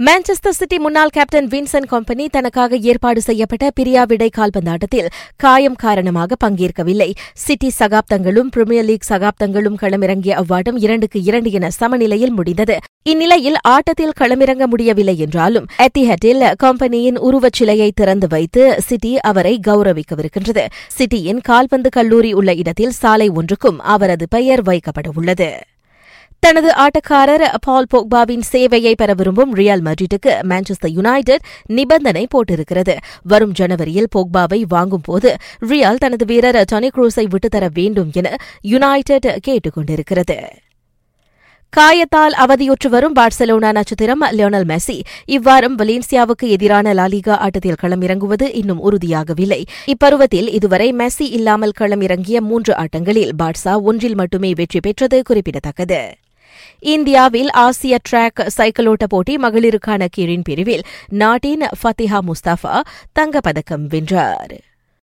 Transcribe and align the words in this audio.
Manchester 0.00 0.56
City 0.56 0.78
முன்னாள் 0.78 1.08
captain 1.08 1.46
Vincent 1.48 1.86
Kompany 1.86 2.26
தனக்காக 2.28 2.76
ஏற்பாடு 2.76 3.20
செய்யப்பட்ட 3.20 3.70
பிரியாவிடை 3.80 4.28
கால்பந்தாட்டத்தில் 4.36 5.06
காயம் 5.36 5.74
காரணமாக 5.74 6.36
பங்கேற்கவில்லை. 6.44 7.12
சிட்டி 7.34 7.70
சகாப்தங்களும் 7.78 8.50
பிரிமியர் 8.56 8.84
லீக் 8.84 9.06
சகாப்தங்களும் 9.08 9.78
களமிறங்கிய 9.80 10.32
அவ்வாட்டம் 10.40 10.78
இரண்டுக்கு 10.78 11.22
இரண்டு 11.22 11.50
என 11.50 11.70
சமநிலையில் 11.70 12.30
முடிந்தது. 12.30 12.76
இந்நிலையில் 13.02 13.56
ஆட்டத்தில் 13.62 14.12
களமிறங்க 14.20 14.66
முடியவில்லை 14.66 15.18
என்றாலும் 15.18 15.66
எத்திஹட்டில் 15.78 16.54
கம்பெனியின் 16.56 17.18
உருவச்சிலையை 17.18 17.90
திறந்து 17.94 18.26
வைத்து 18.28 18.82
சிட்டி 18.86 19.18
அவரை 19.18 19.60
கௌரவிக்கவிருக்கின்றது. 19.66 20.66
சிட்டியின் 20.98 21.40
கால்பந்து 21.40 21.88
கல்லூரி 21.88 22.32
உள்ள 22.32 22.54
இடத்தில் 22.54 22.90
சாலை 22.90 23.28
ஒன்றுக்கும் 23.28 23.80
அவரது 23.80 24.28
பெயர் 24.28 24.62
வைக்கப்படவுள்ளது. 24.62 25.50
தனது 26.46 26.70
ஆட்டக்காரர் 26.74 27.44
பால் 27.60 27.86
போக்பாவின் 27.94 28.42
சேவையை 28.52 28.92
பெற 28.96 29.14
விரும்பும் 29.14 29.54
ரியல் 29.54 29.82
மட்ரிட்டுக்கு 29.82 30.32
மான்செஸ்டர் 30.48 30.92
யுனைடெட் 30.98 31.44
நிபந்தனை 31.66 32.26
போட்டிருக்கிறது. 32.34 32.96
வரும் 33.22 33.52
ஜனவரியில் 33.52 34.08
போக்பாவை 34.16 34.62
வாங்கும்போது 34.68 35.36
ரியால் 35.68 35.94
தனது 35.94 36.24
வீரர் 36.24 36.58
டொனி 36.72 36.88
குரூஸை 36.96 37.24
விட்டுத்தர 37.24 37.68
வேண்டும் 37.74 38.10
என 38.12 38.36
யுனைடெட் 38.60 39.40
கேட்டுக் 39.40 39.74
கொண்டிருக்கிறது 39.74 40.36
காயத்தால் 41.72 42.34
அவதியுற்று 42.44 42.88
வரும் 42.88 43.14
பார்சலோனா 43.14 43.72
நட்சத்திரம் 43.72 44.22
லியோனல் 44.22 44.66
மெஸ்ஸி. 44.66 45.00
இவ்வாரம் 45.26 45.76
வலேன்சியாவுக்கு 45.78 46.46
எதிரான 46.48 46.94
லாலிகா 46.94 47.36
ஆட்டத்தில் 47.36 47.80
களமிறங்குவது 47.82 48.54
இன்னும் 48.54 48.84
உறுதியாகவில்லை. 48.90 49.62
இப்பருவத்தில் 49.86 50.48
இதுவரை 50.48 50.92
மெஸ்ஸி 50.92 51.26
இல்லாமல் 51.38 51.76
களமிறங்கிய 51.80 52.40
மூன்று 52.40 52.74
ஆட்டங்களில் 52.74 53.34
பார்சா 53.42 53.82
ஒன்றில் 53.82 54.14
மட்டுமே 54.14 54.52
வெற்றி 54.54 54.80
பெற்றது 54.80 55.22
குறிப்பிடத்தக்கது. 55.22 56.00
இந்தியாவில் 56.80 57.50
ஆசிய 57.50 57.98
டிராக் 58.02 58.46
சைக்கிளோட்ட 58.58 59.04
போட்டி 59.08 59.36
மகளிருக்கான 59.36 60.06
கீழின் 60.16 60.44
பிரிவில் 60.44 60.84
நாட்டின் 61.08 61.66
ஃபத்திஹா 61.82 62.20
முஸ்தாஃபா 62.30 62.82
தங்கப்பதக்கம் 63.20 63.86
வென்றார். 63.86 64.56